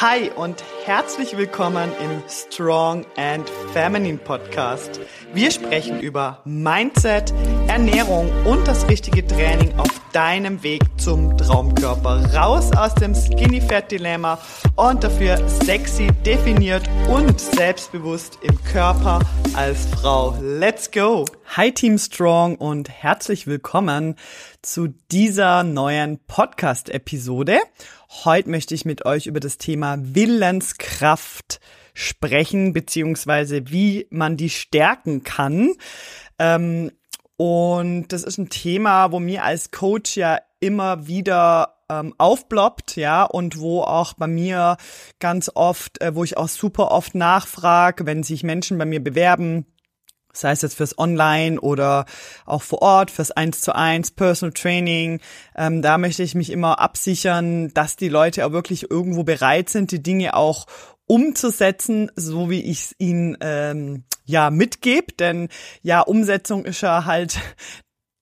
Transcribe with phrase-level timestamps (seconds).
[0.00, 4.98] Hi und herzlich willkommen im Strong and Feminine Podcast.
[5.34, 7.34] Wir sprechen über Mindset,
[7.70, 12.34] Ernährung und das richtige Training auf deinem Weg zum Traumkörper.
[12.34, 14.40] Raus aus dem Skinny Fat Dilemma
[14.74, 19.20] und dafür sexy, definiert und selbstbewusst im Körper
[19.54, 20.36] als Frau.
[20.42, 21.24] Let's go!
[21.56, 24.16] Hi Team Strong und herzlich willkommen
[24.62, 27.60] zu dieser neuen Podcast-Episode.
[28.24, 31.60] Heute möchte ich mit euch über das Thema Willenskraft
[31.94, 35.74] sprechen, beziehungsweise wie man die stärken kann.
[36.40, 36.90] Ähm,
[37.40, 43.24] und das ist ein Thema, wo mir als Coach ja immer wieder ähm, aufploppt, ja,
[43.24, 44.76] und wo auch bei mir
[45.20, 49.64] ganz oft, äh, wo ich auch super oft nachfrage, wenn sich Menschen bei mir bewerben,
[50.34, 52.04] sei es jetzt fürs Online oder
[52.44, 55.20] auch vor Ort, fürs Eins zu eins, Personal Training.
[55.56, 59.92] Ähm, da möchte ich mich immer absichern, dass die Leute auch wirklich irgendwo bereit sind,
[59.92, 60.66] die Dinge auch
[61.06, 65.12] umzusetzen, so wie ich es ihnen ähm, ja mitgebe.
[65.18, 65.48] Denn
[65.82, 67.38] ja, Umsetzung ist ja halt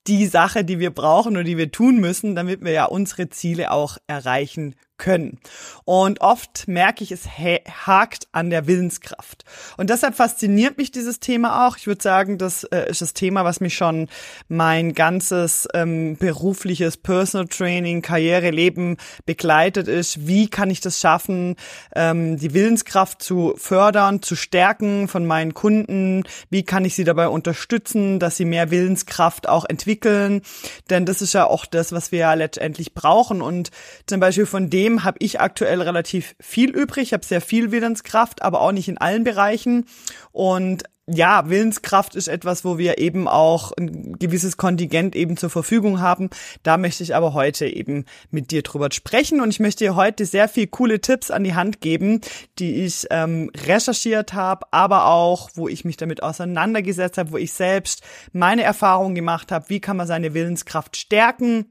[0.06, 3.70] die Sache, die wir brauchen und die wir tun müssen, damit wir ja unsere Ziele
[3.70, 5.38] auch erreichen können.
[5.84, 9.44] Und oft merke ich, es hakt an der Willenskraft.
[9.76, 11.76] Und deshalb fasziniert mich dieses Thema auch.
[11.76, 14.08] Ich würde sagen, das äh, ist das Thema, was mich schon
[14.48, 20.26] mein ganzes ähm, berufliches Personal Training, Karriereleben begleitet ist.
[20.26, 21.56] Wie kann ich das schaffen,
[21.94, 26.24] ähm, die Willenskraft zu fördern, zu stärken von meinen Kunden?
[26.50, 30.42] Wie kann ich sie dabei unterstützen, dass sie mehr Willenskraft auch entwickeln?
[30.90, 33.42] Denn das ist ja auch das, was wir ja letztendlich brauchen.
[33.42, 33.70] Und
[34.06, 37.08] zum Beispiel von dem, dem habe ich aktuell relativ viel übrig.
[37.08, 39.84] Ich habe sehr viel Willenskraft, aber auch nicht in allen Bereichen.
[40.32, 46.00] Und ja, Willenskraft ist etwas, wo wir eben auch ein gewisses Kontingent eben zur Verfügung
[46.00, 46.28] haben.
[46.62, 50.26] Da möchte ich aber heute eben mit dir drüber sprechen und ich möchte dir heute
[50.26, 52.20] sehr viel coole Tipps an die Hand geben,
[52.58, 57.54] die ich ähm, recherchiert habe, aber auch, wo ich mich damit auseinandergesetzt habe, wo ich
[57.54, 58.02] selbst
[58.32, 61.66] meine Erfahrungen gemacht habe, wie kann man seine Willenskraft stärken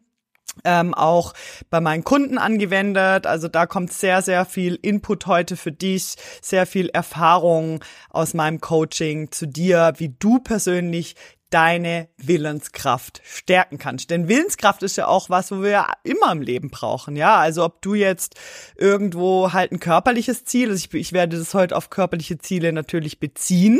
[0.63, 1.33] ähm, auch
[1.69, 3.25] bei meinen Kunden angewendet.
[3.25, 8.61] Also da kommt sehr, sehr viel Input heute für dich, sehr viel Erfahrung aus meinem
[8.61, 11.15] Coaching zu dir, wie du persönlich
[11.49, 14.09] deine Willenskraft stärken kannst.
[14.09, 17.37] Denn Willenskraft ist ja auch was, wo wir ja immer im Leben brauchen, ja.
[17.37, 18.35] Also ob du jetzt
[18.75, 23.19] irgendwo halt ein körperliches Ziel, also ich, ich werde das heute auf körperliche Ziele natürlich
[23.19, 23.79] beziehen,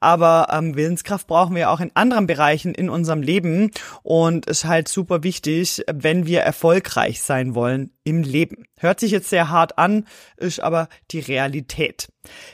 [0.00, 3.70] aber ähm, Willenskraft brauchen wir auch in anderen Bereichen in unserem Leben
[4.02, 8.66] und ist halt super wichtig, wenn wir erfolgreich sein wollen im Leben.
[8.78, 10.06] Hört sich jetzt sehr hart an,
[10.36, 12.08] ist aber die Realität.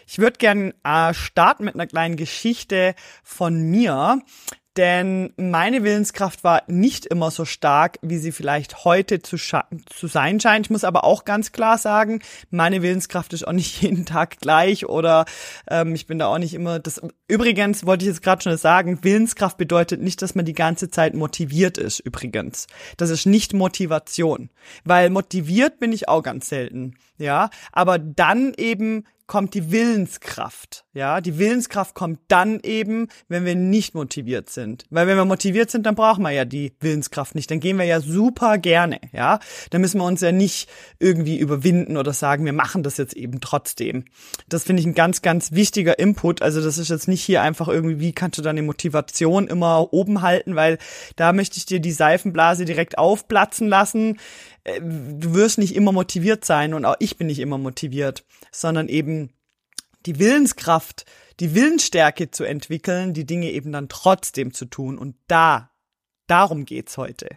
[0.06, 4.22] Ich würde gern äh, starten mit einer kleinen Geschichte von mir.
[4.81, 10.41] Denn meine Willenskraft war nicht immer so stark, wie sie vielleicht heute zu, zu sein
[10.41, 10.65] scheint.
[10.65, 14.87] Ich muss aber auch ganz klar sagen, meine Willenskraft ist auch nicht jeden Tag gleich
[14.87, 15.27] oder
[15.69, 16.99] ähm, ich bin da auch nicht immer das.
[17.29, 21.12] Übrigens wollte ich jetzt gerade schon sagen, Willenskraft bedeutet nicht, dass man die ganze Zeit
[21.12, 22.01] motiviert ist.
[22.01, 22.67] Übrigens,
[22.97, 24.49] das ist nicht Motivation,
[24.85, 26.95] weil motiviert bin ich auch ganz selten.
[27.19, 30.85] Ja, aber dann eben kommt die Willenskraft.
[30.93, 34.87] Ja, die Willenskraft kommt dann eben, wenn wir nicht motiviert sind.
[34.91, 37.49] Weil wenn wir motiviert sind, dann brauchen wir ja die Willenskraft nicht.
[37.49, 38.99] Dann gehen wir ja super gerne.
[39.13, 39.39] Ja,
[39.71, 40.69] dann müssen wir uns ja nicht
[40.99, 44.05] irgendwie überwinden oder sagen, wir machen das jetzt eben trotzdem.
[44.49, 46.43] Das finde ich ein ganz, ganz wichtiger Input.
[46.43, 50.23] Also das ist jetzt nicht hier einfach irgendwie, wie kannst du deine Motivation immer oben
[50.23, 50.79] halten, weil
[51.15, 54.19] da möchte ich dir die Seifenblase direkt aufplatzen lassen.
[54.65, 58.88] Äh, du wirst nicht immer motiviert sein und auch ich bin nicht immer motiviert, sondern
[58.88, 59.31] eben
[60.06, 61.04] die Willenskraft,
[61.41, 64.99] die Willensstärke zu entwickeln, die Dinge eben dann trotzdem zu tun.
[64.99, 65.70] Und da,
[66.26, 67.28] darum geht's heute.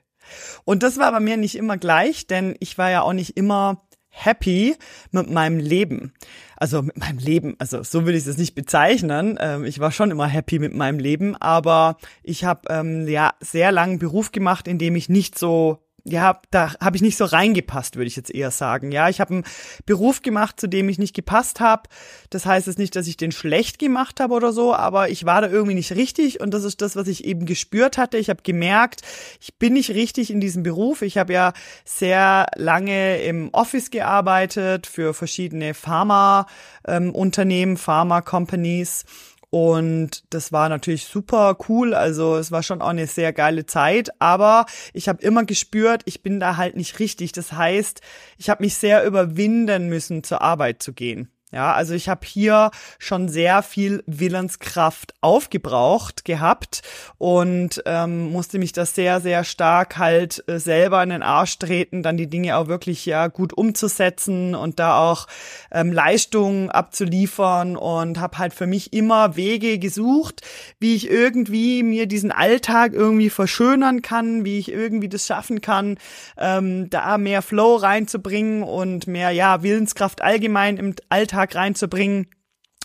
[0.63, 3.85] Und das war bei mir nicht immer gleich, denn ich war ja auch nicht immer
[4.09, 4.75] happy
[5.11, 6.13] mit meinem Leben.
[6.55, 9.37] Also mit meinem Leben, also so würde ich es nicht bezeichnen.
[9.39, 13.71] Ähm, ich war schon immer happy mit meinem Leben, aber ich habe ähm, ja sehr
[13.71, 17.95] langen Beruf gemacht, in dem ich nicht so ja, da habe ich nicht so reingepasst,
[17.95, 18.91] würde ich jetzt eher sagen.
[18.91, 19.43] Ja, ich habe einen
[19.85, 21.83] Beruf gemacht, zu dem ich nicht gepasst habe.
[22.29, 25.39] Das heißt jetzt nicht, dass ich den schlecht gemacht habe oder so, aber ich war
[25.41, 28.17] da irgendwie nicht richtig und das ist das, was ich eben gespürt hatte.
[28.17, 29.01] Ich habe gemerkt,
[29.39, 31.03] ich bin nicht richtig in diesem Beruf.
[31.03, 31.53] Ich habe ja
[31.85, 39.05] sehr lange im Office gearbeitet für verschiedene Pharma-Unternehmen, ähm, Pharma-Companies
[39.53, 41.93] und das war natürlich super cool.
[41.93, 44.09] Also es war schon auch eine sehr geile Zeit.
[44.19, 47.33] Aber ich habe immer gespürt, ich bin da halt nicht richtig.
[47.33, 48.01] Das heißt,
[48.39, 51.29] ich habe mich sehr überwinden müssen, zur Arbeit zu gehen.
[51.53, 56.81] Ja, also ich habe hier schon sehr viel Willenskraft aufgebraucht gehabt
[57.19, 62.01] und ähm, musste mich das sehr, sehr stark halt äh, selber in den Arsch treten,
[62.01, 65.27] dann die Dinge auch wirklich ja gut umzusetzen und da auch
[65.71, 70.41] ähm, Leistungen abzuliefern und habe halt für mich immer Wege gesucht,
[70.79, 75.99] wie ich irgendwie mir diesen Alltag irgendwie verschönern kann, wie ich irgendwie das schaffen kann,
[76.35, 82.27] ähm, da mehr Flow reinzubringen und mehr ja Willenskraft allgemein im Alltag Alltag reinzubringen.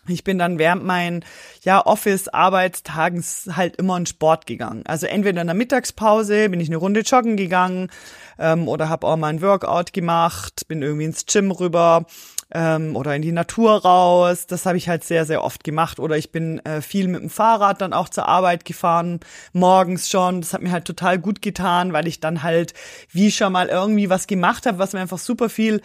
[0.09, 1.23] Ich bin dann während meinen
[1.65, 4.83] ja, Office-Arbeitstagens halt immer in Sport gegangen.
[4.87, 7.91] Also entweder in der Mittagspause bin ich eine Runde joggen gegangen
[8.39, 12.07] ähm, oder habe auch mal ein Workout gemacht, bin irgendwie ins Gym rüber
[12.55, 14.47] ähm, oder in die Natur raus.
[14.47, 16.01] Das habe ich halt sehr, sehr oft gemacht.
[16.01, 19.21] Oder ich bin äh, viel mit dem Fahrrad dann auch zur Arbeit gefahren,
[19.53, 20.41] morgens schon.
[20.41, 22.73] Das hat mir halt total gut getan, weil ich dann halt
[23.13, 25.83] wie schon mal irgendwie was gemacht habe, was mir einfach super viel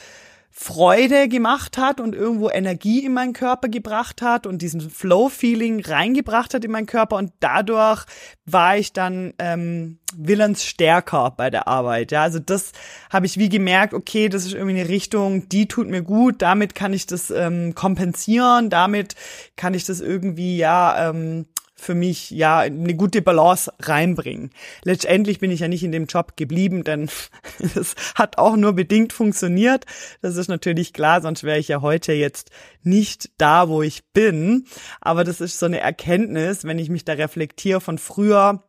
[0.56, 6.54] Freude gemacht hat und irgendwo Energie in meinen Körper gebracht hat und diesen Flow-Feeling reingebracht
[6.54, 7.16] hat in meinen Körper.
[7.16, 8.06] Und dadurch
[8.46, 12.12] war ich dann ähm, willensstärker bei der Arbeit.
[12.12, 12.72] Ja, also das
[13.10, 16.76] habe ich wie gemerkt, okay, das ist irgendwie eine Richtung, die tut mir gut, damit
[16.76, 19.16] kann ich das ähm, kompensieren, damit
[19.56, 21.48] kann ich das irgendwie ja ähm,
[21.84, 24.52] für mich ja eine gute Balance reinbringen.
[24.84, 27.10] Letztendlich bin ich ja nicht in dem Job geblieben, denn
[27.60, 29.86] es hat auch nur bedingt funktioniert.
[30.22, 32.52] Das ist natürlich klar, sonst wäre ich ja heute jetzt
[32.84, 34.66] nicht da, wo ich bin.
[35.02, 38.64] Aber das ist so eine Erkenntnis, wenn ich mich da reflektiere von früher,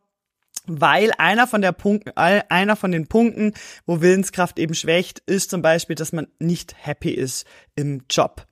[0.67, 3.53] weil einer von der Punkten, einer von den Punkten,
[3.85, 7.45] wo Willenskraft eben schwächt, ist zum Beispiel, dass man nicht happy ist
[7.75, 8.45] im Job.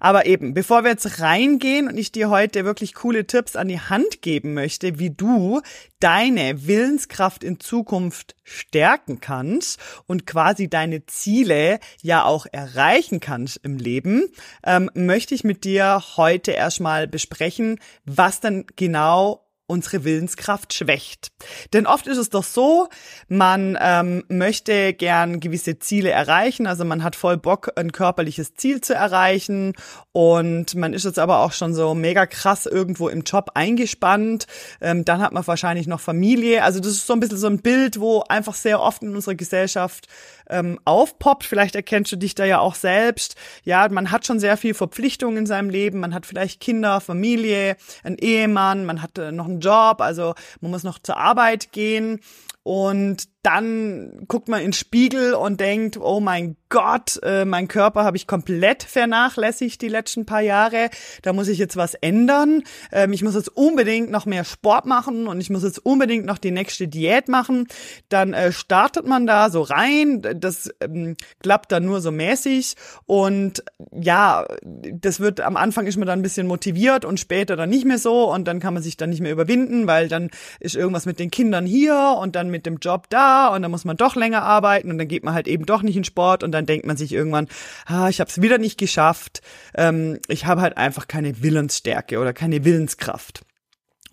[0.00, 3.80] Aber eben, bevor wir jetzt reingehen und ich dir heute wirklich coole Tipps an die
[3.80, 5.60] Hand geben möchte, wie du
[6.00, 13.76] deine Willenskraft in Zukunft stärken kannst und quasi deine Ziele ja auch erreichen kannst im
[13.76, 14.24] Leben,
[14.64, 21.28] ähm, möchte ich mit dir heute erstmal besprechen, was dann genau unsere Willenskraft schwächt.
[21.72, 22.88] Denn oft ist es doch so,
[23.28, 28.80] man ähm, möchte gern gewisse Ziele erreichen, also man hat voll Bock, ein körperliches Ziel
[28.80, 29.74] zu erreichen
[30.12, 34.46] und man ist jetzt aber auch schon so mega krass irgendwo im Job eingespannt.
[34.80, 36.62] Ähm, dann hat man wahrscheinlich noch Familie.
[36.64, 39.34] Also das ist so ein bisschen so ein Bild, wo einfach sehr oft in unserer
[39.34, 40.06] Gesellschaft
[40.48, 41.44] ähm, aufpoppt.
[41.44, 43.36] Vielleicht erkennst du dich da ja auch selbst.
[43.64, 46.00] Ja, man hat schon sehr viel Verpflichtung in seinem Leben.
[46.00, 50.70] Man hat vielleicht Kinder, Familie, einen Ehemann, man hat äh, noch einen Job, also man
[50.70, 52.20] muss noch zur Arbeit gehen.
[52.62, 58.04] Und dann guckt man in den Spiegel und denkt, oh mein Gott, äh, mein Körper
[58.04, 60.90] habe ich komplett vernachlässigt die letzten paar Jahre.
[61.22, 62.62] Da muss ich jetzt was ändern.
[62.92, 66.38] Ähm, ich muss jetzt unbedingt noch mehr Sport machen und ich muss jetzt unbedingt noch
[66.38, 67.66] die nächste Diät machen.
[68.08, 70.22] Dann äh, startet man da so rein.
[70.36, 72.76] Das ähm, klappt dann nur so mäßig.
[73.06, 77.70] Und ja, das wird am Anfang ist man dann ein bisschen motiviert und später dann
[77.70, 78.32] nicht mehr so.
[78.32, 80.30] Und dann kann man sich dann nicht mehr überwinden, weil dann
[80.60, 83.84] ist irgendwas mit den Kindern hier und dann mit dem Job da und dann muss
[83.84, 86.52] man doch länger arbeiten und dann geht man halt eben doch nicht in Sport und
[86.52, 87.48] dann denkt man sich irgendwann,
[87.86, 89.42] ah, ich habe es wieder nicht geschafft,
[89.74, 93.42] ähm, ich habe halt einfach keine Willensstärke oder keine Willenskraft.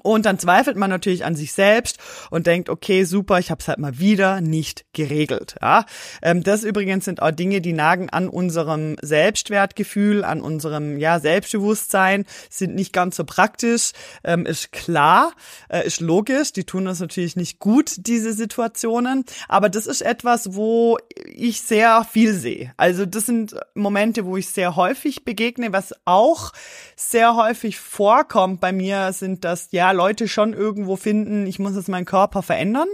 [0.02, 1.98] Und dann zweifelt man natürlich an sich selbst
[2.30, 5.56] und denkt, okay, super, ich habe es halt mal wieder nicht geregelt.
[5.62, 5.86] Ja,
[6.22, 12.26] ähm, das übrigens sind auch Dinge, die nagen an unserem Selbstwertgefühl, an unserem ja Selbstbewusstsein,
[12.50, 13.92] sind nicht ganz so praktisch.
[14.24, 15.34] Ähm, ist klar,
[15.70, 16.54] äh, ist logisch.
[16.54, 22.06] Die tun uns natürlich nicht gut diese Situationen, aber das ist etwas, wo ich sehr
[22.10, 22.74] viel sehe.
[22.78, 26.54] Also das sind Momente, wo ich sehr häufig begegne, was auch
[26.96, 31.90] sehr häufig vorkommt bei mir, sind das ja Leute schon irgendwo finden, ich muss jetzt
[31.90, 32.88] meinen Körper verändern,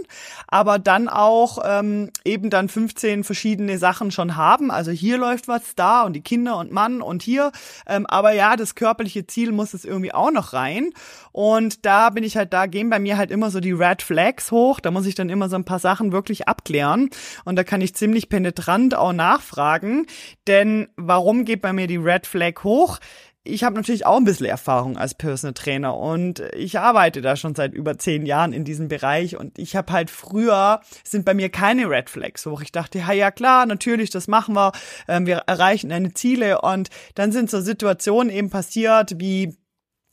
[0.46, 4.70] aber dann auch ähm, eben dann 15 verschiedene Sachen schon haben.
[4.70, 7.52] Also hier läuft was da und die Kinder und Mann und hier.
[7.86, 10.90] Ähm, aber ja, das körperliche Ziel muss es irgendwie auch noch rein.
[11.32, 14.50] Und da bin ich halt, da gehen bei mir halt immer so die Red Flags
[14.50, 14.80] hoch.
[14.80, 17.10] Da muss ich dann immer so ein paar Sachen wirklich abklären.
[17.44, 20.06] Und da kann ich ziemlich penetrant auch nachfragen.
[20.46, 22.98] Denn warum geht bei mir die Red Flag hoch?
[23.46, 27.54] Ich habe natürlich auch ein bisschen Erfahrung als Personal Trainer und ich arbeite da schon
[27.54, 31.48] seit über zehn Jahren in diesem Bereich und ich habe halt früher sind bei mir
[31.48, 34.72] keine Red Flags, wo ich dachte, ja, ja klar, natürlich, das machen wir,
[35.08, 39.56] ähm, wir erreichen deine Ziele und dann sind so Situationen eben passiert wie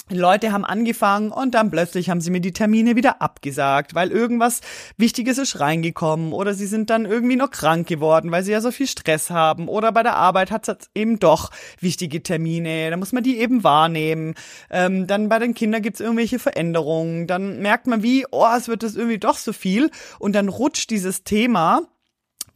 [0.09, 4.59] Leute haben angefangen und dann plötzlich haben sie mir die Termine wieder abgesagt, weil irgendwas
[4.97, 8.71] Wichtiges ist reingekommen oder sie sind dann irgendwie noch krank geworden, weil sie ja so
[8.71, 13.13] viel Stress haben oder bei der Arbeit hat es eben doch wichtige Termine, da muss
[13.13, 14.35] man die eben wahrnehmen.
[14.69, 18.67] Ähm, dann bei den Kindern gibt es irgendwelche Veränderungen, dann merkt man wie, oh, es
[18.67, 21.81] wird das irgendwie doch so viel und dann rutscht dieses Thema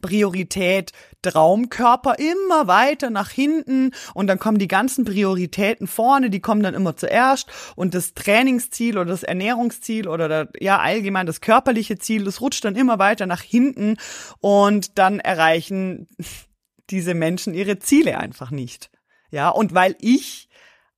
[0.00, 6.62] Priorität Traumkörper immer weiter nach hinten und dann kommen die ganzen Prioritäten vorne, die kommen
[6.62, 11.98] dann immer zuerst und das Trainingsziel oder das Ernährungsziel oder der, ja allgemein das körperliche
[11.98, 13.96] Ziel, das rutscht dann immer weiter nach hinten
[14.40, 16.06] und dann erreichen
[16.90, 18.90] diese Menschen ihre Ziele einfach nicht.
[19.30, 20.47] Ja, und weil ich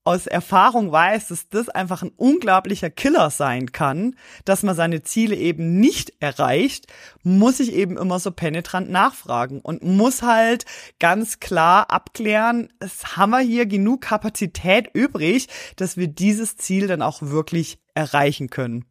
[0.05, 5.37] aus Erfahrung weiß, dass das einfach ein unglaublicher Killer sein kann, dass man seine Ziele
[5.37, 6.87] eben nicht erreicht,
[7.23, 10.65] muss ich eben immer so penetrant nachfragen und muss halt
[10.99, 17.03] ganz klar abklären, es haben wir hier genug Kapazität übrig, dass wir dieses Ziel dann
[17.03, 18.85] auch wirklich erreichen können.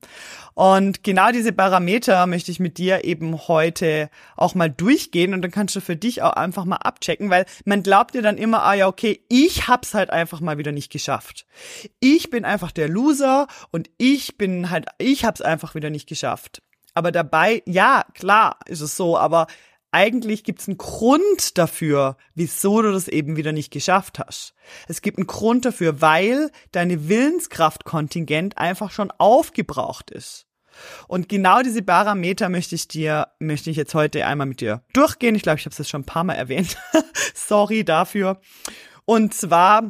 [0.53, 5.51] Und genau diese Parameter möchte ich mit dir eben heute auch mal durchgehen und dann
[5.51, 8.73] kannst du für dich auch einfach mal abchecken, weil man glaubt dir dann immer, ah
[8.73, 11.45] ja, okay, ich hab's halt einfach mal wieder nicht geschafft.
[11.99, 16.61] Ich bin einfach der Loser und ich bin halt, ich hab's einfach wieder nicht geschafft.
[16.93, 19.47] Aber dabei, ja, klar ist es so, aber
[19.91, 24.53] eigentlich gibt es einen Grund dafür, wieso du das eben wieder nicht geschafft hast.
[24.87, 30.45] Es gibt einen Grund dafür, weil deine Willenskraftkontingent einfach schon aufgebraucht ist.
[31.07, 35.35] Und genau diese Parameter möchte ich dir, möchte ich jetzt heute einmal mit dir durchgehen.
[35.35, 36.77] Ich glaube, ich habe es jetzt schon ein paar Mal erwähnt.
[37.33, 38.39] Sorry dafür.
[39.05, 39.89] Und zwar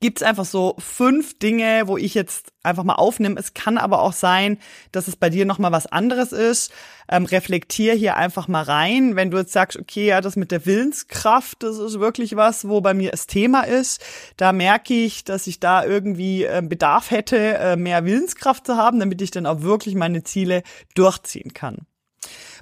[0.00, 3.38] gibt's einfach so fünf Dinge, wo ich jetzt einfach mal aufnehme.
[3.38, 4.58] Es kann aber auch sein,
[4.92, 6.72] dass es bei dir nochmal was anderes ist.
[7.08, 9.14] Ähm, reflektier hier einfach mal rein.
[9.14, 12.80] Wenn du jetzt sagst, okay, ja, das mit der Willenskraft, das ist wirklich was, wo
[12.80, 14.02] bei mir das Thema ist.
[14.38, 19.00] Da merke ich, dass ich da irgendwie äh, Bedarf hätte, äh, mehr Willenskraft zu haben,
[19.00, 20.62] damit ich dann auch wirklich meine Ziele
[20.94, 21.86] durchziehen kann.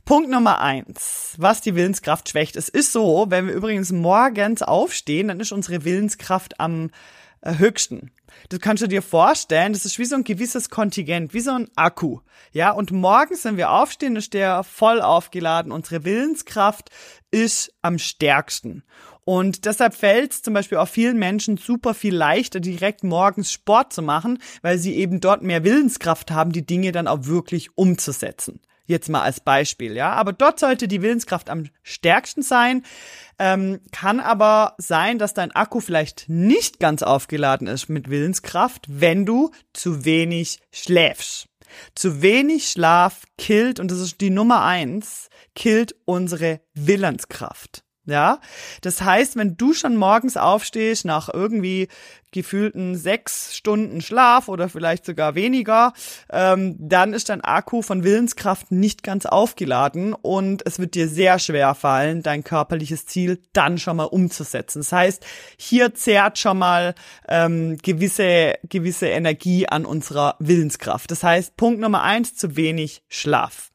[0.04, 2.56] Punkt Nummer eins, was die Willenskraft schwächt.
[2.56, 6.90] Es ist so, wenn wir übrigens morgens aufstehen, dann ist unsere Willenskraft am
[7.44, 8.10] höchsten.
[8.48, 11.68] Das kannst du dir vorstellen, das ist wie so ein gewisses Kontingent, wie so ein
[11.76, 12.20] Akku.
[12.52, 15.72] Ja, und morgens, wenn wir aufstehen, ist der voll aufgeladen.
[15.72, 16.90] Unsere Willenskraft
[17.30, 18.84] ist am stärksten.
[19.24, 23.92] Und deshalb fällt es zum Beispiel auch vielen Menschen super viel leichter, direkt morgens Sport
[23.92, 28.60] zu machen, weil sie eben dort mehr Willenskraft haben, die Dinge dann auch wirklich umzusetzen.
[28.88, 30.14] Jetzt mal als Beispiel, ja.
[30.14, 32.84] Aber dort sollte die Willenskraft am stärksten sein.
[33.38, 39.26] Ähm, kann aber sein, dass dein Akku vielleicht nicht ganz aufgeladen ist mit Willenskraft, wenn
[39.26, 41.48] du zu wenig schläfst.
[41.94, 47.84] Zu wenig Schlaf killt, und das ist die Nummer eins, killt unsere Willenskraft.
[48.08, 48.40] Ja,
[48.80, 51.88] das heißt, wenn du schon morgens aufstehst nach irgendwie
[52.32, 55.92] gefühlten sechs Stunden Schlaf oder vielleicht sogar weniger,
[56.30, 61.38] ähm, dann ist dein Akku von Willenskraft nicht ganz aufgeladen und es wird dir sehr
[61.38, 64.78] schwer fallen, dein körperliches Ziel dann schon mal umzusetzen.
[64.78, 65.26] Das heißt,
[65.58, 66.94] hier zehrt schon mal
[67.28, 71.10] ähm, gewisse gewisse Energie an unserer Willenskraft.
[71.10, 73.70] Das heißt, Punkt Nummer eins: zu wenig Schlaf.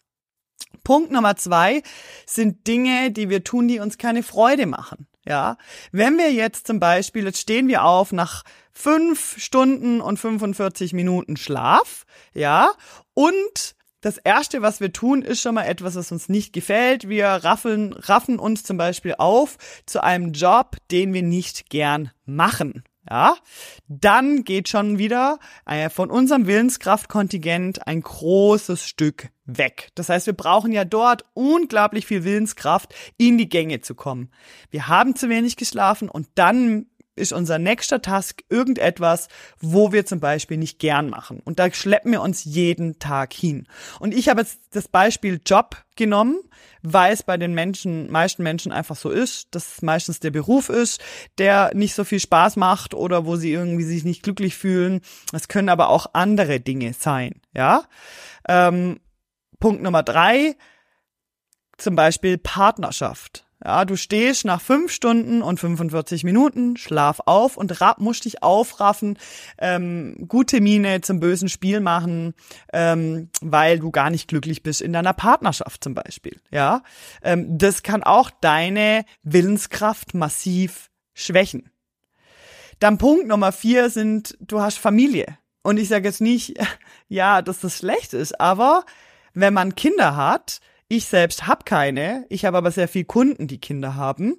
[0.83, 1.83] Punkt Nummer zwei
[2.25, 5.07] sind Dinge, die wir tun, die uns keine Freude machen.
[5.25, 5.57] Ja,
[5.91, 11.37] wenn wir jetzt zum Beispiel, jetzt stehen wir auf nach fünf Stunden und 45 Minuten
[11.37, 12.71] Schlaf, ja,
[13.13, 17.07] und das erste, was wir tun, ist schon mal etwas, was uns nicht gefällt.
[17.07, 22.83] Wir raffeln, raffen uns zum Beispiel auf zu einem Job, den wir nicht gern machen
[23.09, 23.35] ja,
[23.87, 29.89] dann geht schon wieder äh, von unserem Willenskraftkontingent ein großes Stück weg.
[29.95, 34.31] Das heißt, wir brauchen ja dort unglaublich viel Willenskraft, in die Gänge zu kommen.
[34.71, 39.27] Wir haben zu wenig geschlafen und dann ist unser nächster Task irgendetwas,
[39.59, 41.41] wo wir zum Beispiel nicht gern machen.
[41.43, 43.67] Und da schleppen wir uns jeden Tag hin.
[43.99, 46.39] Und ich habe jetzt das Beispiel Job genommen,
[46.81, 50.69] weil es bei den Menschen, meisten Menschen einfach so ist, dass es meistens der Beruf
[50.69, 51.01] ist,
[51.37, 55.01] der nicht so viel Spaß macht oder wo sie irgendwie sich nicht glücklich fühlen.
[55.31, 57.83] Es können aber auch andere Dinge sein, ja.
[58.47, 58.99] Ähm,
[59.59, 60.55] Punkt Nummer drei,
[61.77, 63.45] zum Beispiel Partnerschaft.
[63.63, 68.43] Ja, du stehst nach fünf Stunden und 45 Minuten, schlaf auf und rapp, musst dich
[68.43, 69.17] aufraffen,
[69.57, 72.33] ähm, gute Miene zum bösen Spiel machen,
[72.73, 76.37] ähm, weil du gar nicht glücklich bist in deiner Partnerschaft zum Beispiel.
[76.51, 76.83] Ja,
[77.21, 81.69] ähm, das kann auch deine Willenskraft massiv schwächen.
[82.79, 85.37] Dann Punkt Nummer vier sind, du hast Familie.
[85.61, 86.55] Und ich sage jetzt nicht,
[87.07, 88.83] ja, dass das schlecht ist, aber
[89.33, 90.59] wenn man Kinder hat,
[90.95, 94.37] ich selbst habe keine, ich habe aber sehr viel Kunden, die Kinder haben,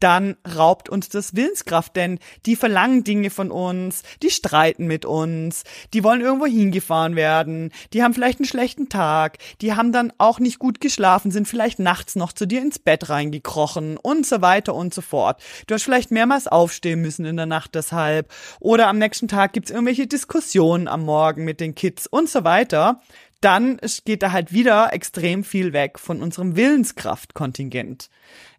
[0.00, 5.64] dann raubt uns das Willenskraft, denn die verlangen Dinge von uns, die streiten mit uns,
[5.94, 10.38] die wollen irgendwo hingefahren werden, die haben vielleicht einen schlechten Tag, die haben dann auch
[10.38, 14.74] nicht gut geschlafen, sind vielleicht nachts noch zu dir ins Bett reingekrochen und so weiter
[14.74, 15.42] und so fort.
[15.66, 19.70] Du hast vielleicht mehrmals aufstehen müssen in der Nacht deshalb oder am nächsten Tag gibt's
[19.70, 23.00] irgendwelche Diskussionen am Morgen mit den Kids und so weiter.
[23.40, 28.08] Dann geht da halt wieder extrem viel weg von unserem Willenskraftkontingent.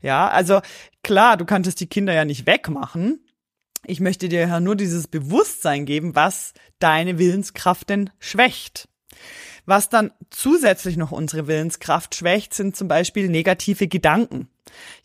[0.02, 0.62] Ja, also
[1.04, 3.24] klar, du könntest die Kinder ja nicht wegmachen.
[3.86, 8.88] Ich möchte dir ja nur dieses Bewusstsein geben, was deine Willenskraft denn schwächt.
[9.66, 14.50] Was dann zusätzlich noch unsere Willenskraft schwächt, sind zum Beispiel negative Gedanken.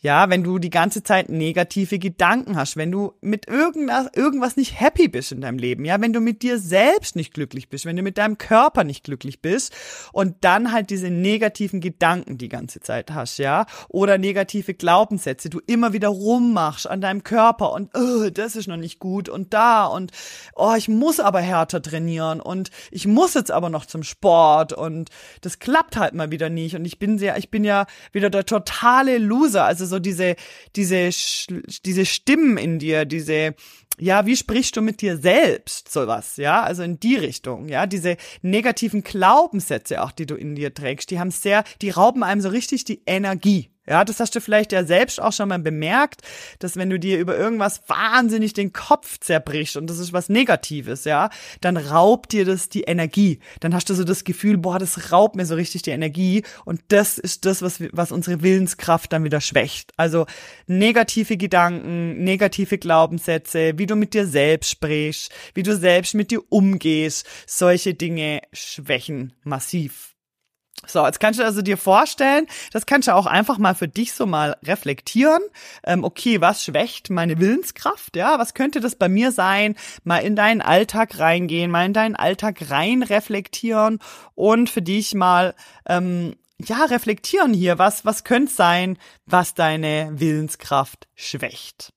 [0.01, 4.79] Ja, wenn du die ganze Zeit negative Gedanken hast, wenn du mit irgendwas, irgendwas nicht
[4.79, 7.95] happy bist in deinem Leben, ja, wenn du mit dir selbst nicht glücklich bist, wenn
[7.95, 9.73] du mit deinem Körper nicht glücklich bist
[10.11, 15.61] und dann halt diese negativen Gedanken die ganze Zeit hast, ja, oder negative Glaubenssätze, du
[15.67, 19.85] immer wieder rummachst an deinem Körper und oh, das ist noch nicht gut und da
[19.85, 20.11] und
[20.55, 25.09] oh, ich muss aber härter trainieren und ich muss jetzt aber noch zum Sport und
[25.41, 28.45] das klappt halt mal wieder nicht und ich bin sehr, ich bin ja wieder der
[28.45, 30.35] totale Loser also so diese,
[30.75, 31.09] diese,
[31.85, 33.55] diese Stimmen in dir, diese,
[33.99, 38.17] ja, wie sprichst du mit dir selbst, sowas, ja, also in die Richtung, ja, diese
[38.41, 42.49] negativen Glaubenssätze auch, die du in dir trägst, die haben sehr, die rauben einem so
[42.49, 43.72] richtig die Energie.
[43.85, 46.21] Ja, das hast du vielleicht ja selbst auch schon mal bemerkt,
[46.59, 51.03] dass wenn du dir über irgendwas wahnsinnig den Kopf zerbrichst und das ist was Negatives,
[51.03, 53.39] ja, dann raubt dir das die Energie.
[53.59, 56.79] Dann hast du so das Gefühl, boah, das raubt mir so richtig die Energie und
[56.87, 59.91] das ist das, was, was unsere Willenskraft dann wieder schwächt.
[59.97, 60.27] Also
[60.65, 66.41] negative Gedanken, negative Glaubenssätze, wie du mit dir selbst sprichst, wie du selbst mit dir
[66.47, 70.12] umgehst, solche Dinge schwächen massiv
[70.85, 74.13] so, jetzt kannst du also dir vorstellen, das kannst du auch einfach mal für dich
[74.13, 75.41] so mal reflektieren.
[75.85, 78.15] Ähm, okay, was schwächt meine Willenskraft?
[78.15, 79.75] Ja, was könnte das bei mir sein?
[80.03, 83.99] Mal in deinen Alltag reingehen, mal in deinen Alltag rein reflektieren
[84.35, 85.55] und für dich mal
[85.87, 87.79] ähm, ja reflektieren hier.
[87.79, 91.93] Was was könnte sein, was deine Willenskraft schwächt?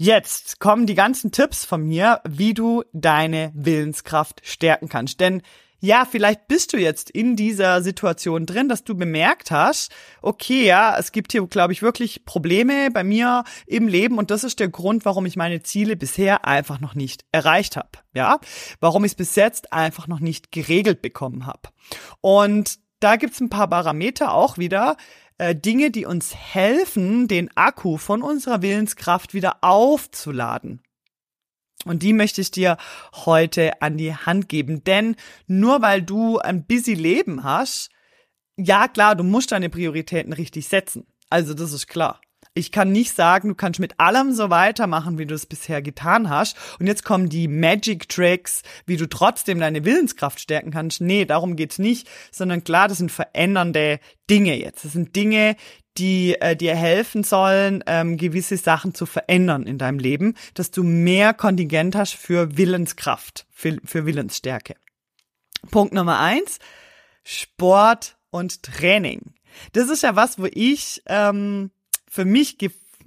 [0.00, 5.18] Jetzt kommen die ganzen Tipps von mir, wie du deine Willenskraft stärken kannst.
[5.20, 5.42] Denn
[5.80, 9.92] ja, vielleicht bist du jetzt in dieser Situation drin, dass du bemerkt hast,
[10.22, 14.44] okay, ja, es gibt hier, glaube ich, wirklich Probleme bei mir im Leben und das
[14.44, 17.90] ist der Grund, warum ich meine Ziele bisher einfach noch nicht erreicht habe.
[18.14, 18.40] Ja,
[18.80, 21.68] warum ich es bis jetzt einfach noch nicht geregelt bekommen habe.
[22.20, 24.96] Und da gibt's ein paar Parameter auch wieder,
[25.38, 30.82] äh, Dinge, die uns helfen, den Akku von unserer Willenskraft wieder aufzuladen.
[31.84, 32.76] Und die möchte ich dir
[33.14, 34.82] heute an die Hand geben.
[34.84, 37.90] Denn nur weil du ein busy Leben hast,
[38.56, 41.06] ja klar, du musst deine Prioritäten richtig setzen.
[41.30, 42.20] Also das ist klar.
[42.54, 46.28] Ich kann nicht sagen, du kannst mit allem so weitermachen, wie du es bisher getan
[46.28, 46.56] hast.
[46.80, 51.00] Und jetzt kommen die Magic Tricks, wie du trotzdem deine Willenskraft stärken kannst.
[51.00, 54.84] Nee, darum geht's nicht, sondern klar, das sind verändernde Dinge jetzt.
[54.84, 55.54] Das sind Dinge,
[55.98, 60.82] die äh, dir helfen sollen, ähm, gewisse Sachen zu verändern in deinem Leben, dass du
[60.82, 64.76] mehr Kontingent hast für Willenskraft, für, für Willensstärke.
[65.70, 66.58] Punkt Nummer eins,
[67.24, 69.34] Sport und Training.
[69.72, 71.70] Das ist ja was, wo ich ähm,
[72.08, 72.56] für mich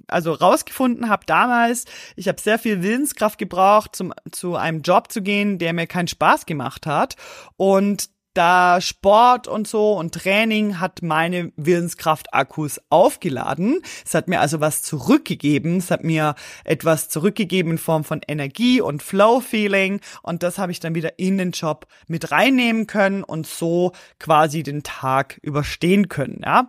[0.08, 5.22] also rausgefunden habe damals, ich habe sehr viel Willenskraft gebraucht, zum, zu einem Job zu
[5.22, 7.16] gehen, der mir keinen Spaß gemacht hat.
[7.56, 13.80] Und da Sport und so und Training hat meine Willenskraft-Akkus aufgeladen.
[14.04, 15.78] Es hat mir also was zurückgegeben.
[15.78, 20.00] Es hat mir etwas zurückgegeben in Form von Energie und Flow-Feeling.
[20.22, 24.62] Und das habe ich dann wieder in den Job mit reinnehmen können und so quasi
[24.62, 26.40] den Tag überstehen können.
[26.44, 26.66] Ja,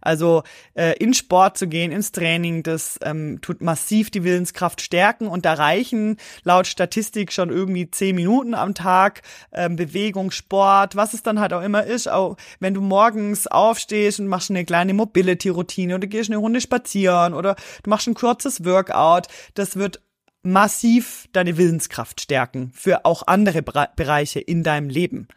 [0.00, 0.42] also
[0.74, 5.44] äh, in Sport zu gehen, ins Training, das ähm, tut massiv die Willenskraft stärken und
[5.44, 11.22] da reichen laut Statistik schon irgendwie zehn Minuten am Tag ähm, Bewegung, Sport, was es
[11.22, 12.08] dann halt auch immer ist.
[12.08, 17.34] Auch wenn du morgens aufstehst und machst eine kleine Mobility-Routine oder gehst eine Runde spazieren
[17.34, 20.00] oder du machst ein kurzes Workout, das wird
[20.42, 25.28] massiv deine Willenskraft stärken für auch andere Bereiche in deinem Leben.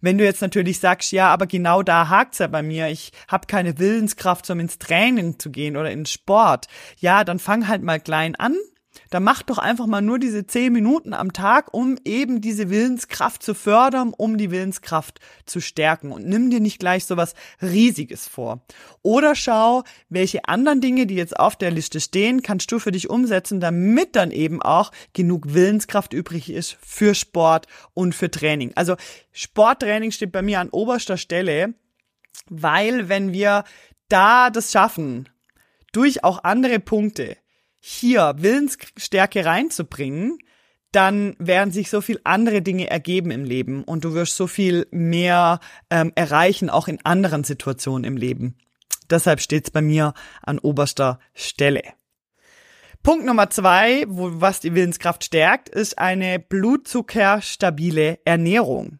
[0.00, 3.46] Wenn du jetzt natürlich sagst, ja, aber genau da hakt's ja bei mir, ich habe
[3.46, 6.66] keine Willenskraft, um ins Training zu gehen oder ins Sport,
[6.98, 8.56] ja, dann fang halt mal klein an
[9.10, 13.42] dann mach doch einfach mal nur diese zehn Minuten am Tag, um eben diese Willenskraft
[13.42, 16.12] zu fördern, um die Willenskraft zu stärken.
[16.12, 18.62] Und nimm dir nicht gleich so was Riesiges vor.
[19.02, 23.10] Oder schau, welche anderen Dinge, die jetzt auf der Liste stehen, kannst du für dich
[23.10, 28.72] umsetzen, damit dann eben auch genug Willenskraft übrig ist für Sport und für Training.
[28.74, 28.96] Also
[29.32, 31.74] Sporttraining steht bei mir an oberster Stelle,
[32.48, 33.64] weil wenn wir
[34.08, 35.28] da das schaffen,
[35.92, 37.36] durch auch andere Punkte,
[37.80, 40.38] hier Willensstärke reinzubringen,
[40.92, 44.86] dann werden sich so viel andere Dinge ergeben im Leben und du wirst so viel
[44.90, 48.56] mehr ähm, erreichen, auch in anderen Situationen im Leben.
[49.08, 51.82] Deshalb steht's bei mir an oberster Stelle.
[53.02, 58.98] Punkt Nummer zwei, wo, was die Willenskraft stärkt, ist eine blutzuckerstabile Ernährung.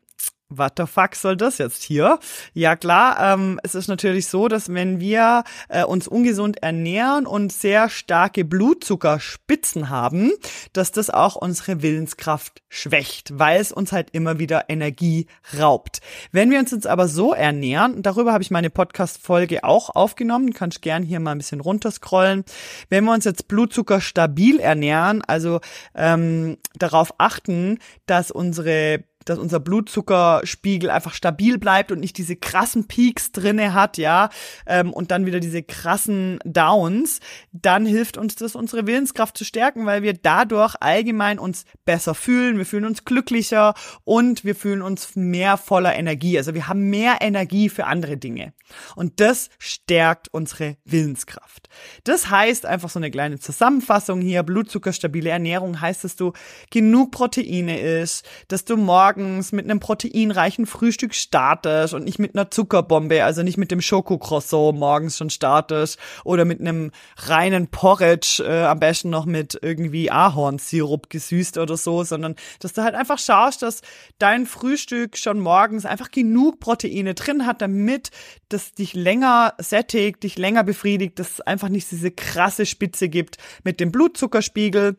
[0.50, 2.18] What the fuck soll das jetzt hier?
[2.52, 7.52] Ja klar, ähm, es ist natürlich so, dass wenn wir äh, uns ungesund ernähren und
[7.52, 10.32] sehr starke Blutzuckerspitzen haben,
[10.72, 15.26] dass das auch unsere Willenskraft schwächt, weil es uns halt immer wieder Energie
[15.58, 16.00] raubt.
[16.32, 20.82] Wenn wir uns jetzt aber so ernähren, darüber habe ich meine Podcast-Folge auch aufgenommen, kannst
[20.82, 22.44] gern hier mal ein bisschen runterscrollen.
[22.88, 25.60] Wenn wir uns jetzt Blutzucker stabil ernähren, also
[25.94, 32.86] ähm, darauf achten, dass unsere dass unser Blutzuckerspiegel einfach stabil bleibt und nicht diese krassen
[32.86, 34.30] Peaks drinne hat, ja,
[34.66, 37.20] ähm, und dann wieder diese krassen Downs,
[37.52, 42.58] dann hilft uns das, unsere Willenskraft zu stärken, weil wir dadurch allgemein uns besser fühlen,
[42.58, 46.38] wir fühlen uns glücklicher und wir fühlen uns mehr voller Energie.
[46.38, 48.52] Also wir haben mehr Energie für andere Dinge.
[48.94, 51.68] Und das stärkt unsere Willenskraft.
[52.04, 56.32] Das heißt einfach so eine kleine Zusammenfassung hier, blutzuckerstabile Ernährung heißt, dass du
[56.70, 62.36] genug Proteine isst, dass du morgen morgens mit einem proteinreichen Frühstück startest und nicht mit
[62.36, 68.44] einer Zuckerbombe, also nicht mit dem Schokocroissant morgens schon startest oder mit einem reinen Porridge,
[68.46, 73.18] äh, am besten noch mit irgendwie Ahornsirup gesüßt oder so, sondern dass du halt einfach
[73.18, 73.80] schaust, dass
[74.20, 78.10] dein Frühstück schon morgens einfach genug Proteine drin hat, damit
[78.48, 83.38] das dich länger sättigt, dich länger befriedigt, dass es einfach nicht diese krasse Spitze gibt
[83.64, 84.96] mit dem Blutzuckerspiegel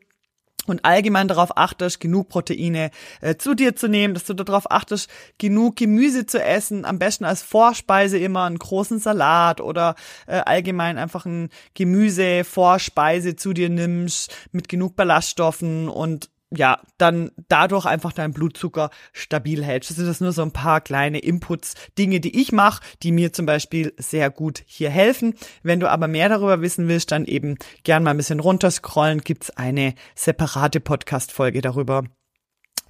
[0.67, 5.10] und allgemein darauf achtest, genug Proteine äh, zu dir zu nehmen, dass du darauf achtest,
[5.38, 9.95] genug Gemüse zu essen, am besten als Vorspeise immer einen großen Salat oder
[10.28, 17.31] äh, allgemein einfach ein Gemüse Vorspeise zu dir nimmst mit genug Ballaststoffen und ja, dann
[17.47, 19.89] dadurch einfach deinen Blutzucker stabil hältst.
[19.89, 23.31] Das sind das nur so ein paar kleine Inputs, Dinge, die ich mache, die mir
[23.31, 25.35] zum Beispiel sehr gut hier helfen.
[25.63, 29.49] Wenn du aber mehr darüber wissen willst, dann eben gern mal ein bisschen runterscrollen, gibt's
[29.51, 32.03] eine separate Podcast-Folge darüber.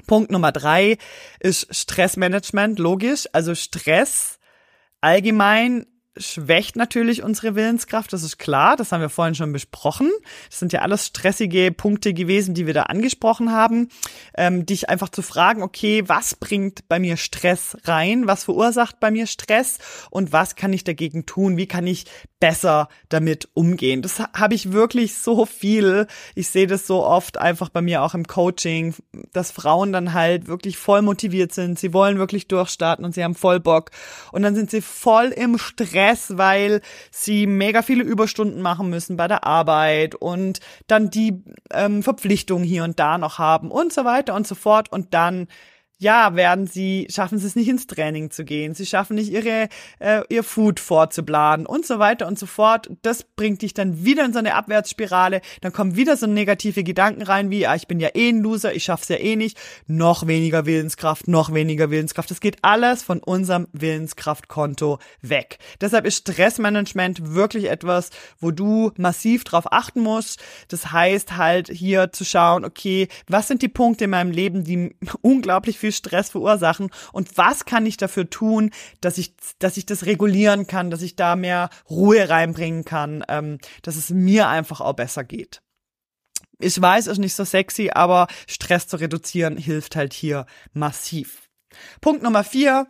[0.08, 0.97] Punkt Nummer drei
[1.39, 3.28] ist Stressmanagement, logisch.
[3.34, 4.39] Also Stress
[5.02, 5.86] allgemein
[6.17, 10.10] schwächt natürlich unsere Willenskraft, das ist klar, das haben wir vorhin schon besprochen.
[10.50, 13.89] Das sind ja alles stressige Punkte gewesen, die wir da angesprochen haben.
[14.36, 18.28] Ähm, dich einfach zu fragen, okay, was bringt bei mir Stress rein?
[18.28, 19.78] Was verursacht bei mir Stress?
[20.10, 21.58] Und was kann ich dagegen tun?
[21.58, 22.06] Wie kann ich
[22.42, 24.02] besser damit umgehen?
[24.02, 26.08] Das habe ich wirklich so viel.
[26.36, 28.96] Ich sehe das so oft einfach bei mir auch im Coaching,
[29.32, 31.80] dass Frauen dann halt wirklich voll motiviert sind.
[31.80, 33.92] Sie wollen wirklich durchstarten und sie haben voll Bock.
[34.34, 39.28] Und dann sind sie voll im Stress weil sie mega viele Überstunden machen müssen bei
[39.28, 44.34] der Arbeit und dann die ähm, Verpflichtungen hier und da noch haben und so weiter
[44.34, 45.48] und so fort und dann
[46.02, 49.70] ja, werden sie, schaffen sie es nicht ins Training zu gehen, sie schaffen nicht ihre,
[50.00, 52.90] äh, ihr Food vorzuplanen und so weiter und so fort.
[53.04, 57.22] Das bringt dich dann wieder in so eine Abwärtsspirale, dann kommen wieder so negative Gedanken
[57.22, 60.26] rein wie, ah, ich bin ja eh ein Loser, ich schaff's ja eh nicht, noch
[60.26, 62.32] weniger Willenskraft, noch weniger Willenskraft.
[62.32, 65.60] Das geht alles von unserem Willenskraftkonto weg.
[65.82, 68.10] Deshalb ist Stressmanagement wirklich etwas,
[68.40, 70.42] wo du massiv drauf achten musst.
[70.68, 74.96] Das heißt halt hier zu schauen, okay, was sind die Punkte in meinem Leben, die
[75.22, 79.86] unglaublich viel viel Stress verursachen und was kann ich dafür tun, dass ich, dass ich
[79.86, 84.82] das regulieren kann, dass ich da mehr Ruhe reinbringen kann, ähm, dass es mir einfach
[84.82, 85.62] auch besser geht.
[86.60, 91.50] Ich weiß, ist nicht so sexy, aber Stress zu reduzieren hilft halt hier massiv.
[92.02, 92.88] Punkt Nummer vier,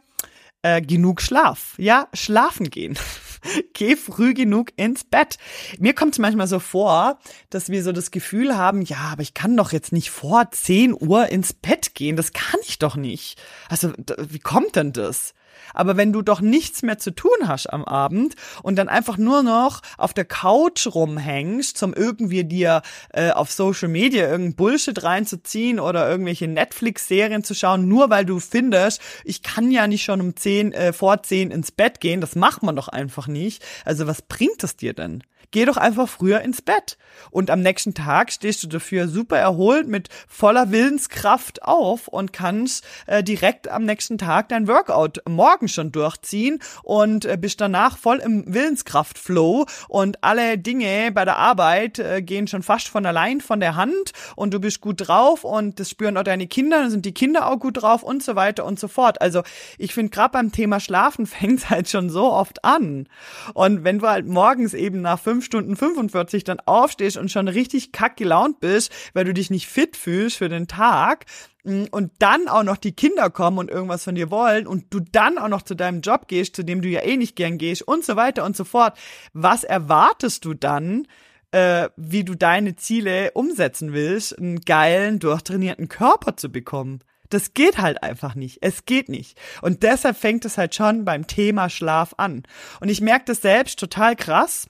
[0.62, 1.74] äh, genug Schlaf.
[1.78, 2.98] Ja, schlafen gehen.
[3.74, 5.38] Geh früh genug ins Bett.
[5.80, 7.20] Mir kommt es manchmal so vor,
[7.50, 10.94] dass wir so das Gefühl haben, ja, aber ich kann doch jetzt nicht vor 10
[10.94, 12.16] Uhr ins Bett gehen.
[12.16, 13.42] Das kann ich doch nicht.
[13.70, 15.34] Also, wie kommt denn das?
[15.74, 19.44] Aber wenn du doch nichts mehr zu tun hast am Abend und dann einfach nur
[19.44, 22.82] noch auf der Couch rumhängst, zum irgendwie dir
[23.14, 28.40] äh, auf Social Media irgendein Bullshit reinzuziehen oder irgendwelche Netflix-Serien zu schauen, nur weil du
[28.40, 32.36] findest, ich kann ja nicht schon um zehn, äh, vor zehn ins Bett gehen, das
[32.36, 33.64] macht man doch einfach nicht.
[33.86, 35.24] Also was bringt es dir denn?
[35.52, 36.98] geh doch einfach früher ins Bett.
[37.30, 42.86] Und am nächsten Tag stehst du dafür super erholt mit voller Willenskraft auf und kannst
[43.06, 48.20] äh, direkt am nächsten Tag dein Workout morgen schon durchziehen und äh, bist danach voll
[48.20, 53.60] im Willenskraft-Flow und alle Dinge bei der Arbeit äh, gehen schon fast von allein von
[53.60, 57.06] der Hand und du bist gut drauf und das spüren auch deine Kinder, dann sind
[57.06, 59.22] die Kinder auch gut drauf und so weiter und so fort.
[59.22, 59.44] Also
[59.78, 63.08] ich finde gerade beim Thema Schlafen fängt halt schon so oft an.
[63.54, 67.48] Und wenn du halt morgens eben nach fünf 5 Stunden 45 dann aufstehst und schon
[67.48, 71.26] richtig kack gelaunt bist, weil du dich nicht fit fühlst für den Tag,
[71.64, 75.38] und dann auch noch die Kinder kommen und irgendwas von dir wollen und du dann
[75.38, 78.04] auch noch zu deinem Job gehst, zu dem du ja eh nicht gern gehst und
[78.04, 78.98] so weiter und so fort.
[79.34, 81.08] Was erwartest du dann,
[81.52, 87.04] äh, wie du deine Ziele umsetzen willst, einen geilen, durchtrainierten Körper zu bekommen?
[87.30, 88.60] Das geht halt einfach nicht.
[88.62, 89.40] Es geht nicht.
[89.62, 92.44] Und deshalb fängt es halt schon beim Thema Schlaf an.
[92.82, 94.68] Und ich merke das selbst total krass.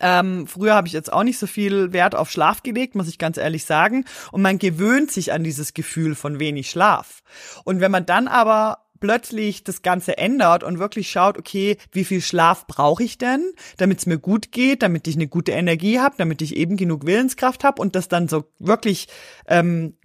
[0.00, 3.18] Ähm, früher habe ich jetzt auch nicht so viel Wert auf Schlaf gelegt, muss ich
[3.18, 4.04] ganz ehrlich sagen.
[4.32, 7.22] Und man gewöhnt sich an dieses Gefühl von wenig Schlaf.
[7.64, 12.20] Und wenn man dann aber plötzlich das Ganze ändert und wirklich schaut, okay, wie viel
[12.20, 16.16] Schlaf brauche ich denn, damit es mir gut geht, damit ich eine gute Energie habe,
[16.18, 19.08] damit ich eben genug Willenskraft habe und das dann so wirklich
[19.46, 19.96] ähm,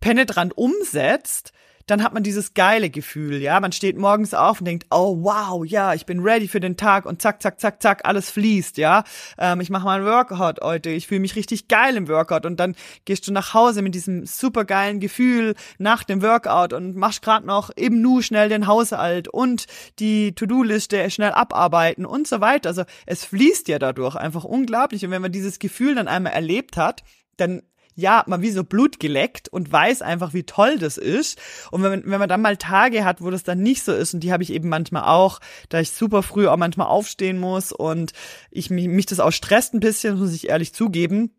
[0.00, 1.52] penetrant umsetzt,
[1.90, 3.58] dann hat man dieses geile Gefühl, ja.
[3.60, 7.04] Man steht morgens auf und denkt, oh wow, ja, ich bin ready für den Tag
[7.04, 9.04] und zack, zack, zack, zack, alles fließt, ja.
[9.38, 12.60] Ähm, ich mache mal ein Workout heute, ich fühle mich richtig geil im Workout und
[12.60, 17.22] dann gehst du nach Hause mit diesem super geilen Gefühl nach dem Workout und machst
[17.22, 19.66] gerade noch eben nu schnell den Haushalt und
[19.98, 22.68] die To-Do-Liste schnell abarbeiten und so weiter.
[22.68, 26.76] Also es fließt ja dadurch einfach unglaublich und wenn man dieses Gefühl dann einmal erlebt
[26.76, 27.02] hat,
[27.36, 27.62] dann
[27.94, 31.38] ja, mal wie so Blut geleckt und weiß einfach, wie toll das ist.
[31.70, 34.14] Und wenn man, wenn man dann mal Tage hat, wo das dann nicht so ist,
[34.14, 37.72] und die habe ich eben manchmal auch, da ich super früh auch manchmal aufstehen muss
[37.72, 38.12] und
[38.50, 41.30] ich mich, mich das auch stresst ein bisschen, muss ich ehrlich zugeben,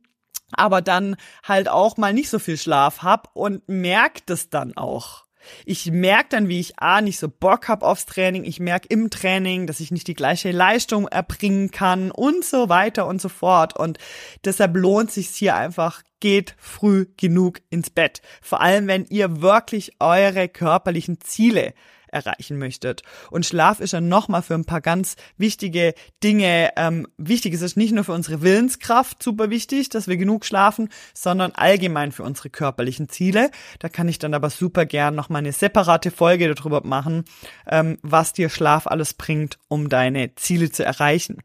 [0.51, 5.25] aber dann halt auch mal nicht so viel Schlaf hab und merkt es dann auch.
[5.65, 8.43] Ich merke dann, wie ich A, nicht so Bock hab aufs Training.
[8.43, 13.07] Ich merke im Training, dass ich nicht die gleiche Leistung erbringen kann und so weiter
[13.07, 13.77] und so fort.
[13.77, 13.97] Und
[14.45, 18.21] deshalb lohnt sich hier einfach, geht früh genug ins Bett.
[18.41, 21.73] Vor allem, wenn ihr wirklich eure körperlichen Ziele
[22.11, 23.01] erreichen möchtet.
[23.29, 25.93] Und Schlaf ist ja nochmal für ein paar ganz wichtige
[26.23, 27.53] Dinge ähm, wichtig.
[27.53, 32.11] Es ist nicht nur für unsere Willenskraft super wichtig, dass wir genug schlafen, sondern allgemein
[32.11, 33.49] für unsere körperlichen Ziele.
[33.79, 37.25] Da kann ich dann aber super gern nochmal eine separate Folge darüber machen,
[37.67, 41.41] ähm, was dir Schlaf alles bringt, um deine Ziele zu erreichen.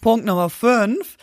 [0.00, 1.16] Punkt Nummer fünf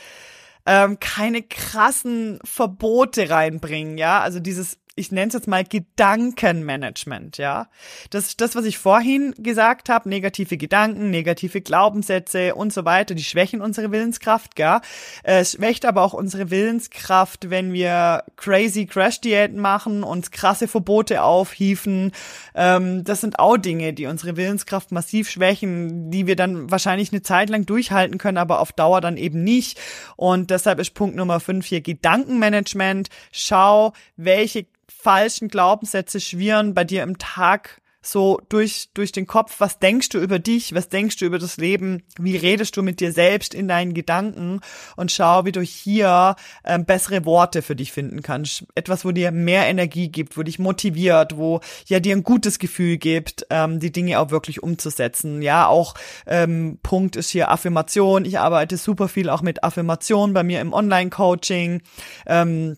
[0.66, 7.68] ähm, keine krassen Verbote reinbringen, ja, also dieses ich nenne es jetzt mal Gedankenmanagement, ja.
[8.12, 13.16] Das ist das, was ich vorhin gesagt habe, negative Gedanken, negative Glaubenssätze und so weiter,
[13.16, 14.82] die schwächen unsere Willenskraft, gell?
[15.24, 22.12] Es schwächt aber auch unsere Willenskraft, wenn wir crazy Crash-Diäten machen, uns krasse Verbote aufhieven.
[22.54, 27.24] Ähm, das sind auch Dinge, die unsere Willenskraft massiv schwächen, die wir dann wahrscheinlich eine
[27.24, 29.80] Zeit lang durchhalten können, aber auf Dauer dann eben nicht.
[30.18, 33.10] Und deshalb ist Punkt Nummer fünf hier Gedankenmanagement.
[33.32, 34.68] Schau, welche
[35.04, 39.56] falschen Glaubenssätze schwirren bei dir im Tag so durch, durch den Kopf.
[39.60, 40.76] Was denkst du über dich?
[40.76, 42.04] Was denkst du über das Leben?
[42.20, 44.60] Wie redest du mit dir selbst in deinen Gedanken?
[44.98, 46.36] Und schau, wie du hier
[46.66, 48.66] ähm, bessere Worte für dich finden kannst.
[48.76, 52.98] Etwas, wo dir mehr Energie gibt, wo dich motiviert, wo ja dir ein gutes Gefühl
[52.98, 55.42] gibt, ähm, die Dinge auch wirklich umzusetzen.
[55.42, 55.94] Ja, auch
[56.28, 58.26] ähm, Punkt ist hier Affirmation.
[58.26, 61.82] Ich arbeite super viel auch mit Affirmation bei mir im Online-Coaching.
[62.26, 62.76] Ähm,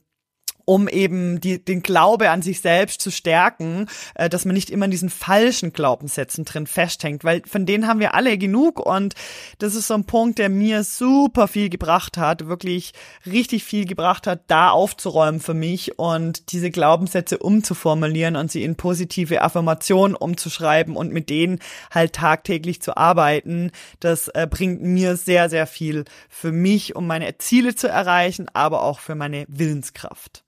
[0.65, 4.86] um eben die, den Glaube an sich selbst zu stärken, äh, dass man nicht immer
[4.86, 9.13] in diesen falschen Glaubenssätzen drin festhängt, weil von denen haben wir alle genug und
[9.60, 12.93] das ist so ein Punkt, der mir super viel gebracht hat, wirklich
[13.25, 18.75] richtig viel gebracht hat, da aufzuräumen für mich und diese Glaubenssätze umzuformulieren und sie in
[18.75, 21.60] positive Affirmationen umzuschreiben und mit denen
[21.91, 23.71] halt tagtäglich zu arbeiten.
[23.99, 28.84] Das äh, bringt mir sehr, sehr viel für mich, um meine Ziele zu erreichen, aber
[28.84, 30.45] auch für meine Willenskraft.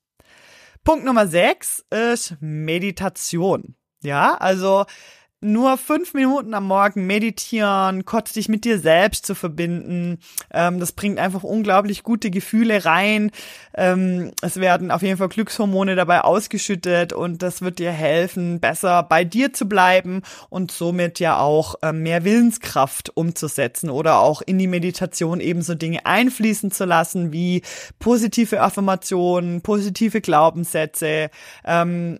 [0.87, 3.75] Punkt Nummer sechs ist Meditation.
[4.03, 4.85] Ja, also
[5.39, 10.17] nur fünf Minuten am Morgen meditieren, kurz dich mit dir selbst zu verbinden.
[10.51, 13.29] Ähm, das bringt einfach unglaublich gute Gefühle rein.
[13.75, 19.03] Ähm, es werden auf jeden Fall Glückshormone dabei ausgeschüttet und das wird dir helfen, besser
[19.03, 24.57] bei dir zu bleiben und somit ja auch ähm, mehr Willenskraft umzusetzen oder auch in
[24.57, 27.61] die Meditation ebenso Dinge einfließen zu lassen wie
[27.99, 31.29] positive Affirmationen, positive Glaubenssätze,
[31.63, 32.19] ähm,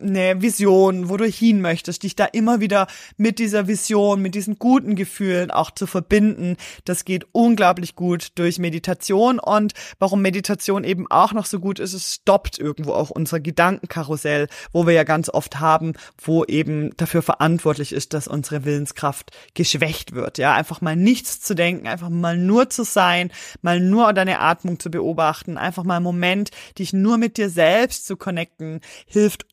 [0.00, 2.86] eine Vision, wo du hin möchtest, dich da immer wieder
[3.16, 6.56] mit dieser Vision, mit diesen guten Gefühlen auch zu verbinden.
[6.84, 11.92] Das geht unglaublich gut durch Meditation und warum Meditation eben auch noch so gut ist,
[11.92, 17.22] es stoppt irgendwo auch unser Gedankenkarussell, wo wir ja ganz oft haben, wo eben dafür
[17.22, 20.38] verantwortlich ist, dass unsere Willenskraft geschwächt wird.
[20.38, 23.30] Ja, einfach mal nichts zu denken, einfach mal nur zu sein,
[23.62, 28.06] mal nur deine Atmung zu beobachten, einfach mal einen Moment, dich nur mit dir selbst
[28.06, 29.46] zu connecten, hilft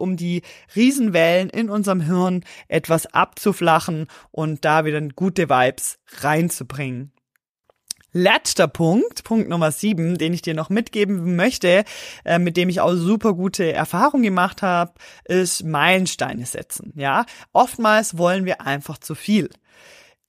[0.00, 0.42] um die
[0.74, 7.12] Riesenwellen in unserem Hirn etwas abzuflachen und da wieder gute Vibes reinzubringen.
[8.16, 11.84] Letzter Punkt, Punkt Nummer sieben, den ich dir noch mitgeben möchte,
[12.24, 14.92] äh, mit dem ich auch super gute Erfahrungen gemacht habe,
[15.24, 16.92] ist Meilensteine setzen.
[16.94, 19.50] Ja, oftmals wollen wir einfach zu viel.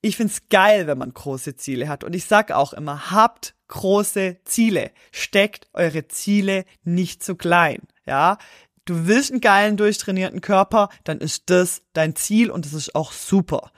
[0.01, 4.37] Ich find's geil, wenn man große Ziele hat und ich sag auch immer, habt große
[4.45, 7.81] Ziele, steckt eure Ziele nicht zu klein.
[8.07, 8.37] Ja,
[8.85, 13.11] du willst einen geilen, durchtrainierten Körper, dann ist das dein Ziel und das ist auch
[13.11, 13.71] super.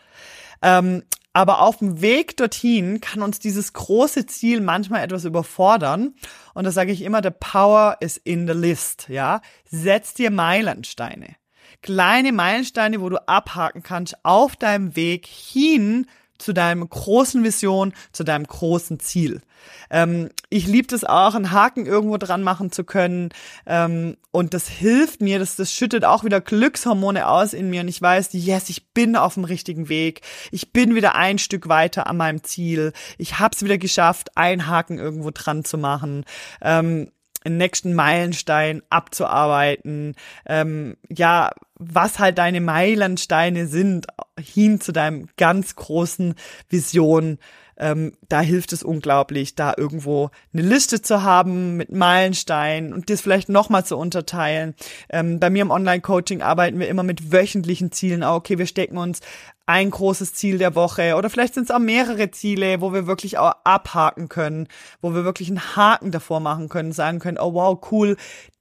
[0.62, 6.16] Ähm, aber auf dem Weg dorthin kann uns dieses große Ziel manchmal etwas überfordern.
[6.56, 9.42] Und da sage ich immer, the power is in the list, ja.
[9.70, 11.36] Setz dir Meilensteine.
[11.84, 16.08] Kleine Meilensteine, wo du abhaken kannst auf deinem Weg hin
[16.38, 19.42] zu deinem großen Vision, zu deinem großen Ziel.
[19.90, 23.30] Ähm, ich liebe es auch, einen Haken irgendwo dran machen zu können.
[23.66, 27.82] Ähm, und das hilft mir, das, das schüttet auch wieder Glückshormone aus in mir.
[27.82, 30.22] Und ich weiß, yes, ich bin auf dem richtigen Weg.
[30.52, 32.94] Ich bin wieder ein Stück weiter an meinem Ziel.
[33.18, 36.26] Ich habe es wieder geschafft, einen Haken irgendwo dran zu machen.
[36.62, 37.12] Ähm,
[37.56, 44.08] nächsten Meilenstein abzuarbeiten, ähm, ja, was halt deine Meilensteine sind,
[44.40, 46.36] hin zu deinem ganz großen
[46.70, 47.38] Vision.
[47.80, 53.22] Ähm, da hilft es unglaublich, da irgendwo eine Liste zu haben mit Meilensteinen und das
[53.22, 54.76] vielleicht nochmal zu unterteilen.
[55.10, 58.24] Ähm, bei mir im Online-Coaching arbeiten wir immer mit wöchentlichen Zielen.
[58.24, 59.22] Okay, wir stecken uns
[59.68, 63.38] ein großes Ziel der Woche oder vielleicht sind es auch mehrere Ziele, wo wir wirklich
[63.38, 64.68] auch abhaken können,
[65.02, 68.16] wo wir wirklich einen Haken davor machen können, sagen können, oh wow, cool,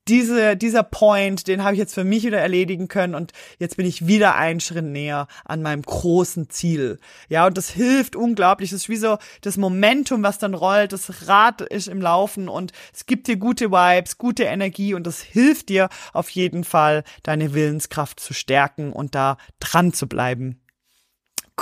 [0.09, 3.87] diese, dieser Point, den habe ich jetzt für mich wieder erledigen können und jetzt bin
[3.87, 6.99] ich wieder einen Schritt näher an meinem großen Ziel.
[7.29, 8.71] Ja, und das hilft unglaublich.
[8.71, 10.93] Das ist wie so das Momentum, was dann rollt.
[10.93, 15.21] Das Rad ist im Laufen und es gibt dir gute Vibes, gute Energie und das
[15.21, 20.61] hilft dir auf jeden Fall, deine Willenskraft zu stärken und da dran zu bleiben.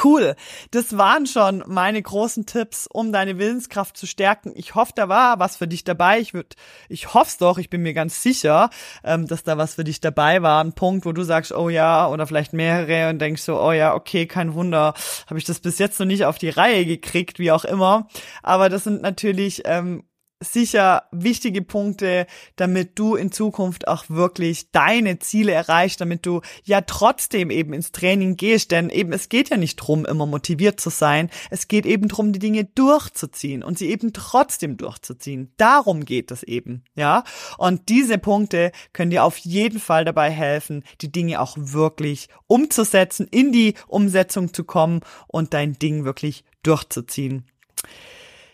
[0.03, 0.35] Cool.
[0.73, 4.53] Das waren schon meine großen Tipps, um deine Willenskraft zu stärken.
[4.57, 6.19] Ich hoffe, da war was für dich dabei.
[6.19, 6.57] Ich würde,
[6.89, 7.59] ich hoffe es doch.
[7.59, 8.71] Ich bin mir ganz sicher,
[9.05, 10.65] ähm, dass da was für dich dabei war.
[10.65, 13.95] Ein Punkt, wo du sagst, oh ja, oder vielleicht mehrere und denkst so, oh ja,
[13.95, 14.95] okay, kein Wunder,
[15.29, 18.09] habe ich das bis jetzt noch nicht auf die Reihe gekriegt, wie auch immer.
[18.43, 20.03] Aber das sind natürlich ähm,
[20.45, 22.27] sicher wichtige Punkte,
[22.57, 27.93] damit du in Zukunft auch wirklich deine Ziele erreichst, damit du ja trotzdem eben ins
[27.93, 31.87] Training gehst, denn eben es geht ja nicht drum, immer motiviert zu sein, es geht
[31.87, 35.53] eben drum, die Dinge durchzuziehen und sie eben trotzdem durchzuziehen.
[35.57, 37.25] Darum geht es eben, ja?
[37.59, 43.27] Und diese Punkte können dir auf jeden Fall dabei helfen, die Dinge auch wirklich umzusetzen,
[43.31, 47.45] in die Umsetzung zu kommen und dein Ding wirklich durchzuziehen.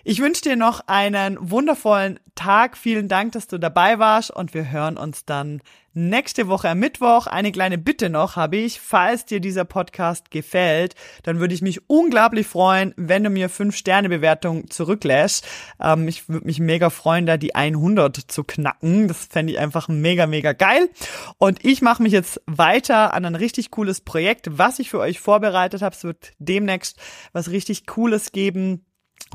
[0.03, 2.79] Ich wünsche dir noch einen wundervollen Tag.
[2.79, 5.61] Vielen Dank, dass du dabei warst und wir hören uns dann
[5.93, 7.27] nächste Woche am Mittwoch.
[7.27, 8.81] Eine kleine Bitte noch habe ich.
[8.81, 13.77] Falls dir dieser Podcast gefällt, dann würde ich mich unglaublich freuen, wenn du mir 5
[13.77, 15.47] Sterne Bewertung zurücklässt.
[15.79, 19.07] Ähm, ich würde mich mega freuen, da die 100 zu knacken.
[19.07, 20.89] Das fände ich einfach mega, mega geil.
[21.37, 25.21] Und ich mache mich jetzt weiter an ein richtig cooles Projekt, was ich für euch
[25.21, 25.95] vorbereitet habe.
[25.95, 26.99] Es wird demnächst
[27.33, 28.87] was richtig Cooles geben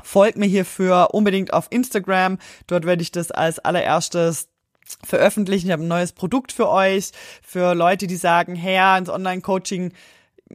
[0.02, 2.38] Folgt mir hierfür unbedingt auf Instagram.
[2.66, 4.48] Dort werde ich das als allererstes
[5.04, 5.66] veröffentlichen.
[5.66, 7.10] Ich habe ein neues Produkt für euch,
[7.42, 9.92] für Leute, die sagen, hey, ins Online-Coaching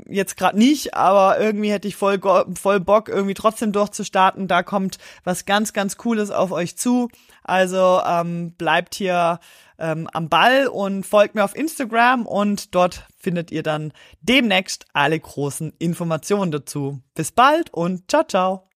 [0.08, 2.20] jetzt gerade nicht, aber irgendwie hätte ich voll,
[2.56, 4.48] voll Bock, irgendwie trotzdem durchzustarten.
[4.48, 7.10] Da kommt was ganz, ganz Cooles auf euch zu.
[7.44, 9.40] Also ähm, bleibt hier
[9.78, 15.20] ähm, am Ball und folgt mir auf Instagram und dort findet ihr dann demnächst alle
[15.20, 17.02] großen Informationen dazu.
[17.16, 18.68] Bis bald und ciao, ciao.